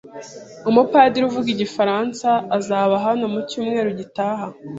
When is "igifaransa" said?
1.55-2.29